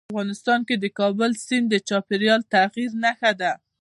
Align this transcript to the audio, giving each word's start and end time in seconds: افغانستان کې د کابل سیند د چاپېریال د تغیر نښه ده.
افغانستان 0.11 0.59
کې 0.67 0.75
د 0.79 0.85
کابل 0.99 1.31
سیند 1.45 1.65
د 1.71 1.75
چاپېریال 1.89 2.41
د 2.45 2.49
تغیر 2.53 2.91
نښه 3.03 3.31
ده. 3.41 3.51